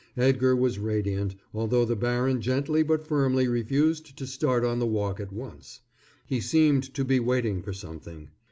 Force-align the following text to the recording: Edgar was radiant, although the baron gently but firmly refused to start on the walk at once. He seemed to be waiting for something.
Edgar 0.17 0.55
was 0.55 0.79
radiant, 0.79 1.35
although 1.53 1.85
the 1.85 1.95
baron 1.95 2.41
gently 2.41 2.81
but 2.81 3.05
firmly 3.05 3.47
refused 3.47 4.17
to 4.17 4.25
start 4.25 4.65
on 4.65 4.79
the 4.79 4.87
walk 4.87 5.19
at 5.19 5.31
once. 5.31 5.81
He 6.25 6.39
seemed 6.41 6.91
to 6.95 7.05
be 7.05 7.19
waiting 7.19 7.61
for 7.61 7.71
something. 7.71 8.29